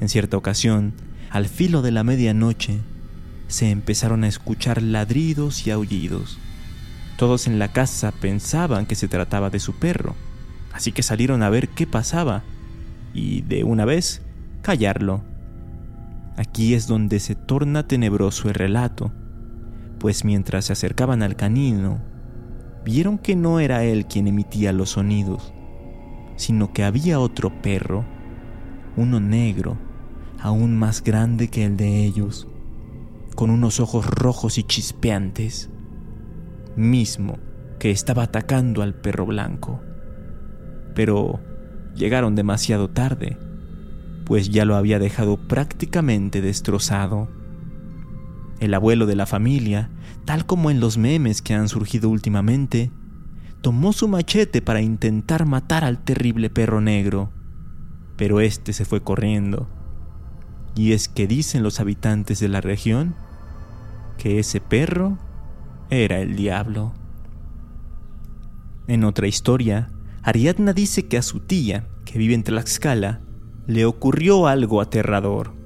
En 0.00 0.08
cierta 0.08 0.36
ocasión, 0.36 0.94
al 1.30 1.46
filo 1.46 1.82
de 1.82 1.92
la 1.92 2.04
medianoche, 2.04 2.80
se 3.48 3.70
empezaron 3.70 4.24
a 4.24 4.28
escuchar 4.28 4.80
ladridos 4.82 5.66
y 5.66 5.70
aullidos. 5.70 6.38
Todos 7.16 7.46
en 7.46 7.58
la 7.58 7.68
casa 7.68 8.12
pensaban 8.12 8.86
que 8.86 8.94
se 8.94 9.08
trataba 9.08 9.50
de 9.50 9.60
su 9.60 9.74
perro, 9.74 10.14
así 10.72 10.92
que 10.92 11.02
salieron 11.02 11.42
a 11.42 11.50
ver 11.50 11.68
qué 11.68 11.86
pasaba 11.86 12.42
y, 13.12 13.42
de 13.42 13.64
una 13.64 13.84
vez, 13.84 14.22
callarlo. 14.62 15.22
Aquí 16.36 16.74
es 16.74 16.86
donde 16.86 17.20
se 17.20 17.34
torna 17.34 17.86
tenebroso 17.86 18.48
el 18.48 18.54
relato, 18.54 19.12
pues 19.98 20.24
mientras 20.24 20.66
se 20.66 20.72
acercaban 20.72 21.22
al 21.22 21.36
canino, 21.36 22.00
vieron 22.84 23.18
que 23.18 23.36
no 23.36 23.60
era 23.60 23.84
él 23.84 24.06
quien 24.06 24.26
emitía 24.26 24.72
los 24.72 24.90
sonidos, 24.90 25.52
sino 26.36 26.72
que 26.72 26.84
había 26.84 27.20
otro 27.20 27.60
perro, 27.62 28.04
uno 28.96 29.20
negro, 29.20 29.78
aún 30.40 30.78
más 30.78 31.02
grande 31.02 31.48
que 31.48 31.64
el 31.64 31.76
de 31.76 32.04
ellos, 32.04 32.48
con 33.34 33.50
unos 33.50 33.80
ojos 33.80 34.06
rojos 34.06 34.58
y 34.58 34.62
chispeantes, 34.62 35.70
mismo 36.76 37.38
que 37.78 37.90
estaba 37.90 38.24
atacando 38.24 38.82
al 38.82 38.94
perro 38.94 39.26
blanco. 39.26 39.80
Pero 40.94 41.40
llegaron 41.94 42.34
demasiado 42.34 42.90
tarde, 42.90 43.36
pues 44.24 44.50
ya 44.50 44.64
lo 44.64 44.76
había 44.76 44.98
dejado 44.98 45.36
prácticamente 45.48 46.40
destrozado. 46.40 47.28
El 48.60 48.74
abuelo 48.74 49.06
de 49.06 49.16
la 49.16 49.26
familia, 49.26 49.90
tal 50.30 50.46
como 50.46 50.70
en 50.70 50.78
los 50.78 50.96
memes 50.96 51.42
que 51.42 51.54
han 51.54 51.68
surgido 51.68 52.08
últimamente, 52.08 52.92
tomó 53.62 53.92
su 53.92 54.06
machete 54.06 54.62
para 54.62 54.80
intentar 54.80 55.44
matar 55.44 55.82
al 55.82 56.04
terrible 56.04 56.50
perro 56.50 56.80
negro, 56.80 57.32
pero 58.16 58.38
este 58.38 58.72
se 58.72 58.84
fue 58.84 59.02
corriendo. 59.02 59.68
Y 60.76 60.92
es 60.92 61.08
que 61.08 61.26
dicen 61.26 61.64
los 61.64 61.80
habitantes 61.80 62.38
de 62.38 62.46
la 62.46 62.60
región 62.60 63.16
que 64.18 64.38
ese 64.38 64.60
perro 64.60 65.18
era 65.90 66.20
el 66.20 66.36
diablo. 66.36 66.94
En 68.86 69.02
otra 69.02 69.26
historia, 69.26 69.90
Ariadna 70.22 70.72
dice 70.72 71.08
que 71.08 71.18
a 71.18 71.22
su 71.22 71.40
tía, 71.40 71.88
que 72.04 72.20
vive 72.20 72.34
en 72.34 72.44
Tlaxcala, 72.44 73.20
le 73.66 73.84
ocurrió 73.84 74.46
algo 74.46 74.80
aterrador. 74.80 75.59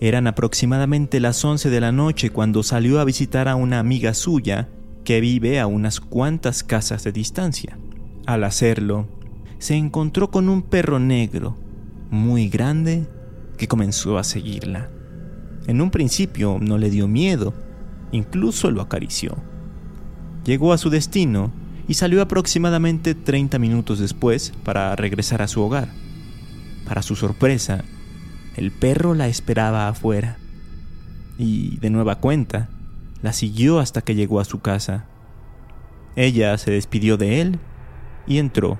Eran 0.00 0.28
aproximadamente 0.28 1.18
las 1.18 1.44
11 1.44 1.70
de 1.70 1.80
la 1.80 1.90
noche 1.90 2.30
cuando 2.30 2.62
salió 2.62 3.00
a 3.00 3.04
visitar 3.04 3.48
a 3.48 3.56
una 3.56 3.80
amiga 3.80 4.14
suya 4.14 4.68
que 5.04 5.20
vive 5.20 5.58
a 5.58 5.66
unas 5.66 6.00
cuantas 6.00 6.62
casas 6.62 7.02
de 7.02 7.10
distancia. 7.10 7.78
Al 8.26 8.44
hacerlo, 8.44 9.08
se 9.58 9.74
encontró 9.74 10.30
con 10.30 10.48
un 10.48 10.62
perro 10.62 11.00
negro, 11.00 11.56
muy 12.10 12.48
grande, 12.48 13.08
que 13.56 13.66
comenzó 13.66 14.18
a 14.18 14.24
seguirla. 14.24 14.88
En 15.66 15.80
un 15.80 15.90
principio 15.90 16.58
no 16.60 16.78
le 16.78 16.90
dio 16.90 17.08
miedo, 17.08 17.52
incluso 18.12 18.70
lo 18.70 18.80
acarició. 18.80 19.36
Llegó 20.44 20.72
a 20.72 20.78
su 20.78 20.90
destino 20.90 21.50
y 21.88 21.94
salió 21.94 22.22
aproximadamente 22.22 23.14
30 23.16 23.58
minutos 23.58 23.98
después 23.98 24.52
para 24.62 24.94
regresar 24.94 25.42
a 25.42 25.48
su 25.48 25.60
hogar. 25.60 25.88
Para 26.86 27.02
su 27.02 27.16
sorpresa, 27.16 27.84
el 28.58 28.72
perro 28.72 29.14
la 29.14 29.28
esperaba 29.28 29.88
afuera 29.88 30.36
y, 31.38 31.78
de 31.78 31.90
nueva 31.90 32.16
cuenta, 32.16 32.68
la 33.22 33.32
siguió 33.32 33.78
hasta 33.78 34.02
que 34.02 34.14
llegó 34.14 34.40
a 34.40 34.44
su 34.44 34.60
casa. 34.60 35.06
Ella 36.16 36.58
se 36.58 36.72
despidió 36.72 37.16
de 37.16 37.40
él 37.40 37.60
y 38.26 38.38
entró, 38.38 38.78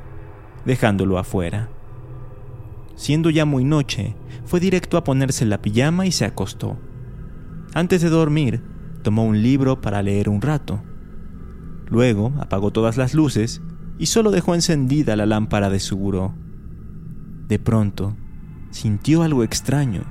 dejándolo 0.66 1.18
afuera. 1.18 1.70
Siendo 2.96 3.30
ya 3.30 3.44
muy 3.44 3.64
noche, 3.64 4.16
fue 4.44 4.58
directo 4.58 4.96
a 4.96 5.04
ponerse 5.04 5.46
la 5.46 5.62
pijama 5.62 6.06
y 6.06 6.12
se 6.12 6.24
acostó. 6.24 6.76
Antes 7.72 8.02
de 8.02 8.08
dormir, 8.08 8.62
tomó 9.02 9.24
un 9.24 9.40
libro 9.40 9.80
para 9.80 10.02
leer 10.02 10.28
un 10.28 10.42
rato. 10.42 10.82
Luego 11.86 12.32
apagó 12.40 12.72
todas 12.72 12.96
las 12.96 13.14
luces 13.14 13.62
y 13.98 14.06
solo 14.06 14.32
dejó 14.32 14.54
encendida 14.54 15.14
la 15.14 15.26
lámpara 15.26 15.70
de 15.70 15.78
su 15.78 15.96
buró. 15.96 16.34
De 17.46 17.58
pronto, 17.58 18.16
sintió 18.70 19.22
algo 19.22 19.42
extraño 19.42 20.02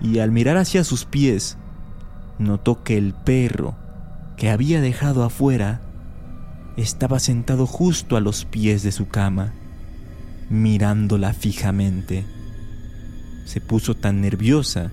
y 0.00 0.18
al 0.18 0.30
mirar 0.30 0.56
hacia 0.56 0.84
sus 0.84 1.04
pies, 1.04 1.58
notó 2.38 2.82
que 2.82 2.96
el 2.96 3.14
perro 3.14 3.76
que 4.36 4.50
había 4.50 4.80
dejado 4.80 5.24
afuera 5.24 5.82
estaba 6.76 7.18
sentado 7.18 7.66
justo 7.66 8.16
a 8.16 8.20
los 8.20 8.44
pies 8.44 8.82
de 8.82 8.92
su 8.92 9.08
cama, 9.08 9.52
mirándola 10.48 11.34
fijamente. 11.34 12.24
Se 13.44 13.60
puso 13.60 13.94
tan 13.94 14.20
nerviosa 14.20 14.90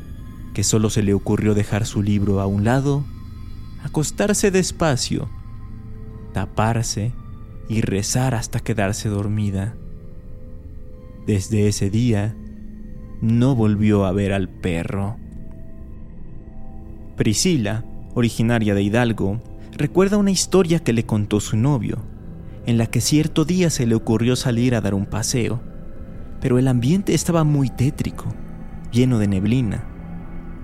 que 0.53 0.63
solo 0.63 0.89
se 0.89 1.03
le 1.03 1.13
ocurrió 1.13 1.53
dejar 1.53 1.85
su 1.85 2.01
libro 2.01 2.41
a 2.41 2.47
un 2.47 2.65
lado, 2.65 3.05
acostarse 3.83 4.51
despacio, 4.51 5.29
taparse 6.33 7.13
y 7.69 7.81
rezar 7.81 8.35
hasta 8.35 8.59
quedarse 8.59 9.07
dormida. 9.07 9.75
Desde 11.25 11.67
ese 11.67 11.89
día, 11.89 12.35
no 13.21 13.55
volvió 13.55 14.05
a 14.05 14.11
ver 14.11 14.33
al 14.33 14.49
perro. 14.49 15.17
Priscila, 17.15 17.83
originaria 18.13 18.75
de 18.75 18.83
Hidalgo, 18.83 19.41
recuerda 19.71 20.17
una 20.17 20.31
historia 20.31 20.79
que 20.79 20.93
le 20.93 21.05
contó 21.05 21.39
su 21.39 21.57
novio, 21.57 21.97
en 22.65 22.77
la 22.77 22.87
que 22.87 23.01
cierto 23.01 23.45
día 23.45 23.69
se 23.69 23.87
le 23.87 23.95
ocurrió 23.95 24.35
salir 24.35 24.75
a 24.75 24.81
dar 24.81 24.93
un 24.93 25.05
paseo, 25.05 25.61
pero 26.41 26.59
el 26.59 26.67
ambiente 26.67 27.13
estaba 27.13 27.43
muy 27.43 27.69
tétrico, 27.69 28.25
lleno 28.91 29.19
de 29.19 29.27
neblina. 29.27 29.83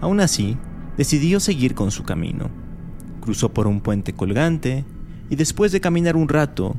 Aún 0.01 0.19
así, 0.19 0.57
decidió 0.97 1.39
seguir 1.39 1.73
con 1.73 1.91
su 1.91 2.03
camino. 2.03 2.49
Cruzó 3.21 3.53
por 3.53 3.67
un 3.67 3.81
puente 3.81 4.13
colgante 4.13 4.85
y 5.29 5.35
después 5.35 5.71
de 5.71 5.81
caminar 5.81 6.15
un 6.15 6.29
rato, 6.29 6.75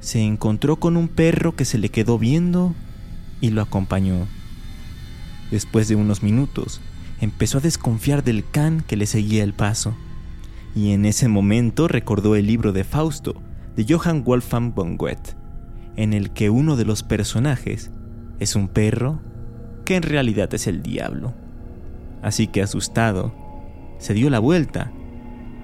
se 0.00 0.22
encontró 0.22 0.76
con 0.76 0.96
un 0.96 1.08
perro 1.08 1.56
que 1.56 1.64
se 1.64 1.78
le 1.78 1.88
quedó 1.88 2.18
viendo 2.18 2.74
y 3.40 3.50
lo 3.50 3.62
acompañó. 3.62 4.28
Después 5.50 5.88
de 5.88 5.96
unos 5.96 6.22
minutos, 6.22 6.80
empezó 7.20 7.58
a 7.58 7.62
desconfiar 7.62 8.22
del 8.22 8.44
can 8.50 8.82
que 8.82 8.96
le 8.96 9.06
seguía 9.06 9.44
el 9.44 9.54
paso, 9.54 9.96
y 10.74 10.92
en 10.92 11.06
ese 11.06 11.28
momento 11.28 11.88
recordó 11.88 12.36
el 12.36 12.46
libro 12.46 12.72
de 12.72 12.84
Fausto 12.84 13.42
de 13.76 13.86
Johann 13.88 14.24
Wolfgang 14.24 14.74
von 14.74 14.96
Goethe, 14.96 15.34
en 15.96 16.12
el 16.12 16.30
que 16.30 16.50
uno 16.50 16.76
de 16.76 16.84
los 16.84 17.02
personajes 17.02 17.90
es 18.38 18.54
un 18.56 18.68
perro 18.68 19.20
que 19.84 19.96
en 19.96 20.02
realidad 20.02 20.52
es 20.54 20.66
el 20.66 20.82
diablo. 20.82 21.34
Así 22.22 22.46
que 22.46 22.62
asustado, 22.62 23.34
se 23.98 24.14
dio 24.14 24.30
la 24.30 24.38
vuelta, 24.38 24.92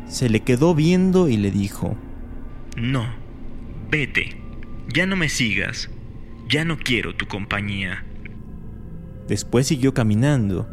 se 0.06 0.28
le 0.28 0.40
quedó 0.40 0.74
viendo 0.74 1.28
y 1.28 1.36
le 1.36 1.50
dijo, 1.50 1.96
No, 2.76 3.06
vete, 3.90 4.40
ya 4.92 5.06
no 5.06 5.16
me 5.16 5.28
sigas, 5.28 5.90
ya 6.48 6.64
no 6.64 6.78
quiero 6.78 7.14
tu 7.14 7.26
compañía. 7.26 8.04
Después 9.28 9.66
siguió 9.66 9.94
caminando 9.94 10.68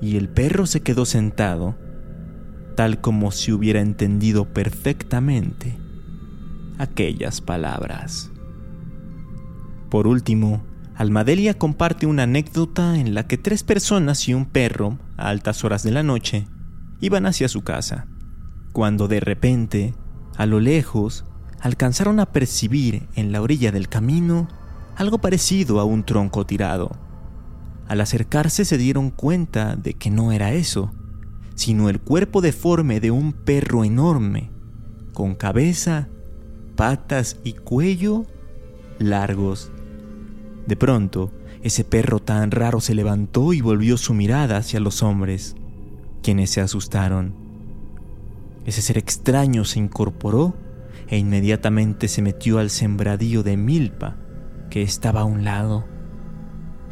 y 0.00 0.16
el 0.16 0.28
perro 0.28 0.66
se 0.66 0.80
quedó 0.80 1.04
sentado, 1.04 1.76
tal 2.76 3.00
como 3.00 3.30
si 3.30 3.52
hubiera 3.52 3.80
entendido 3.80 4.52
perfectamente 4.52 5.78
aquellas 6.78 7.40
palabras. 7.40 8.30
Por 9.90 10.06
último, 10.06 10.62
Almadelia 10.94 11.54
comparte 11.54 12.06
una 12.06 12.24
anécdota 12.24 12.98
en 12.98 13.14
la 13.14 13.26
que 13.26 13.38
tres 13.38 13.62
personas 13.62 14.28
y 14.28 14.34
un 14.34 14.46
perro, 14.46 14.98
a 15.16 15.28
altas 15.28 15.64
horas 15.64 15.82
de 15.82 15.92
la 15.92 16.02
noche, 16.02 16.46
iban 17.00 17.26
hacia 17.26 17.48
su 17.48 17.62
casa, 17.62 18.06
cuando 18.72 19.08
de 19.08 19.20
repente, 19.20 19.94
a 20.36 20.46
lo 20.46 20.60
lejos, 20.60 21.24
alcanzaron 21.60 22.20
a 22.20 22.26
percibir 22.26 23.08
en 23.14 23.32
la 23.32 23.42
orilla 23.42 23.72
del 23.72 23.88
camino 23.88 24.48
algo 24.96 25.18
parecido 25.18 25.80
a 25.80 25.84
un 25.84 26.04
tronco 26.04 26.44
tirado. 26.44 27.07
Al 27.88 28.00
acercarse 28.00 28.64
se 28.64 28.78
dieron 28.78 29.10
cuenta 29.10 29.74
de 29.74 29.94
que 29.94 30.10
no 30.10 30.30
era 30.30 30.52
eso, 30.52 30.92
sino 31.54 31.88
el 31.88 32.00
cuerpo 32.00 32.40
deforme 32.40 33.00
de 33.00 33.10
un 33.10 33.32
perro 33.32 33.84
enorme, 33.84 34.50
con 35.14 35.34
cabeza, 35.34 36.08
patas 36.76 37.40
y 37.42 37.54
cuello 37.54 38.26
largos. 38.98 39.72
De 40.66 40.76
pronto, 40.76 41.32
ese 41.62 41.82
perro 41.82 42.20
tan 42.20 42.50
raro 42.50 42.80
se 42.80 42.94
levantó 42.94 43.52
y 43.52 43.60
volvió 43.60 43.96
su 43.96 44.14
mirada 44.14 44.58
hacia 44.58 44.80
los 44.80 45.02
hombres, 45.02 45.56
quienes 46.22 46.50
se 46.50 46.60
asustaron. 46.60 47.34
Ese 48.66 48.82
ser 48.82 48.98
extraño 48.98 49.64
se 49.64 49.78
incorporó 49.78 50.54
e 51.08 51.16
inmediatamente 51.16 52.06
se 52.06 52.20
metió 52.20 52.58
al 52.58 52.68
sembradío 52.68 53.42
de 53.42 53.56
milpa 53.56 54.16
que 54.68 54.82
estaba 54.82 55.22
a 55.22 55.24
un 55.24 55.42
lado. 55.42 55.86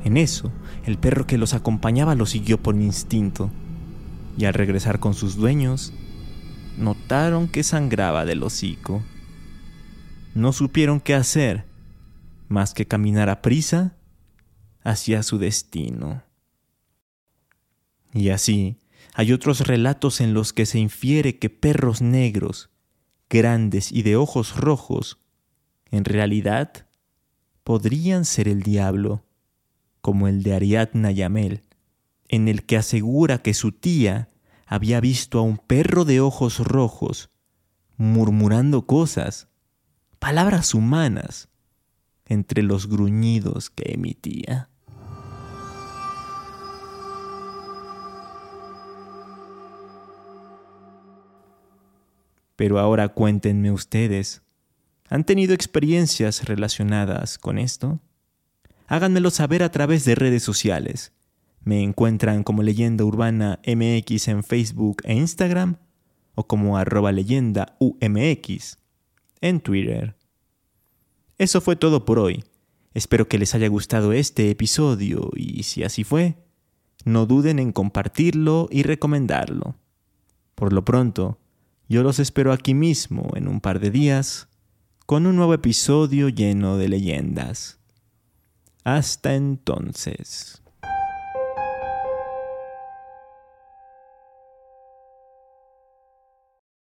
En 0.06 0.16
eso, 0.16 0.52
el 0.84 0.98
perro 0.98 1.26
que 1.26 1.36
los 1.36 1.52
acompañaba 1.52 2.14
lo 2.14 2.26
siguió 2.26 2.62
por 2.62 2.76
instinto, 2.76 3.50
y 4.38 4.44
al 4.44 4.54
regresar 4.54 5.00
con 5.00 5.14
sus 5.14 5.34
dueños, 5.34 5.92
notaron 6.78 7.48
que 7.48 7.64
sangraba 7.64 8.24
del 8.24 8.44
hocico. 8.44 9.02
No 10.32 10.52
supieron 10.52 11.00
qué 11.00 11.16
hacer, 11.16 11.64
más 12.46 12.72
que 12.72 12.86
caminar 12.86 13.28
a 13.28 13.42
prisa 13.42 13.96
hacia 14.84 15.24
su 15.24 15.38
destino. 15.38 16.22
Y 18.14 18.28
así, 18.28 18.78
hay 19.12 19.32
otros 19.32 19.66
relatos 19.66 20.20
en 20.20 20.34
los 20.34 20.52
que 20.52 20.66
se 20.66 20.78
infiere 20.78 21.40
que 21.40 21.50
perros 21.50 22.00
negros, 22.00 22.70
grandes 23.28 23.90
y 23.90 24.02
de 24.02 24.14
ojos 24.14 24.56
rojos, 24.56 25.18
en 25.90 26.04
realidad 26.04 26.86
podrían 27.64 28.24
ser 28.24 28.46
el 28.46 28.62
diablo, 28.62 29.24
como 30.06 30.28
el 30.28 30.44
de 30.44 30.54
Ariadna 30.54 31.10
Yamel, 31.10 31.64
en 32.28 32.46
el 32.46 32.64
que 32.64 32.76
asegura 32.76 33.38
que 33.38 33.54
su 33.54 33.72
tía 33.72 34.28
había 34.64 35.00
visto 35.00 35.40
a 35.40 35.42
un 35.42 35.58
perro 35.58 36.04
de 36.04 36.20
ojos 36.20 36.60
rojos 36.60 37.28
murmurando 37.96 38.86
cosas, 38.86 39.48
palabras 40.20 40.74
humanas, 40.74 41.48
entre 42.24 42.62
los 42.62 42.88
gruñidos 42.88 43.68
que 43.68 43.94
emitía. 43.94 44.70
Pero 52.54 52.78
ahora 52.78 53.08
cuéntenme 53.08 53.72
ustedes, 53.72 54.40
¿Han 55.08 55.24
tenido 55.24 55.52
experiencias 55.52 56.44
relacionadas 56.44 57.38
con 57.38 57.58
esto? 57.58 57.98
Háganmelo 58.86 59.30
saber 59.30 59.62
a 59.62 59.70
través 59.70 60.04
de 60.04 60.14
redes 60.14 60.42
sociales. 60.42 61.12
Me 61.62 61.82
encuentran 61.82 62.44
como 62.44 62.62
Leyenda 62.62 63.04
Urbana 63.04 63.60
MX 63.66 64.28
en 64.28 64.44
Facebook 64.44 64.98
e 65.04 65.14
Instagram 65.14 65.76
o 66.36 66.46
como 66.46 66.76
arroba 66.76 67.10
leyenda 67.10 67.76
UMX 67.80 68.78
en 69.40 69.60
Twitter. 69.60 70.16
Eso 71.38 71.60
fue 71.60 71.76
todo 71.76 72.04
por 72.04 72.18
hoy. 72.18 72.44
Espero 72.94 73.28
que 73.28 73.38
les 73.38 73.54
haya 73.54 73.68
gustado 73.68 74.12
este 74.12 74.50
episodio 74.50 75.30
y 75.34 75.64
si 75.64 75.82
así 75.82 76.04
fue, 76.04 76.36
no 77.04 77.26
duden 77.26 77.58
en 77.58 77.72
compartirlo 77.72 78.68
y 78.70 78.82
recomendarlo. 78.82 79.76
Por 80.54 80.72
lo 80.72 80.84
pronto, 80.84 81.38
yo 81.88 82.02
los 82.02 82.18
espero 82.18 82.52
aquí 82.52 82.74
mismo 82.74 83.30
en 83.34 83.48
un 83.48 83.60
par 83.60 83.80
de 83.80 83.90
días 83.90 84.48
con 85.04 85.26
un 85.26 85.36
nuevo 85.36 85.54
episodio 85.54 86.28
lleno 86.28 86.78
de 86.78 86.88
leyendas. 86.88 87.78
Hasta 88.86 89.34
entonces. 89.34 90.62